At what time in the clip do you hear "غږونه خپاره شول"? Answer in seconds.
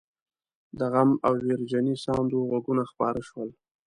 2.51-3.49